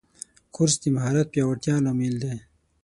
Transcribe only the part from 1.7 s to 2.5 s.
لامل دی.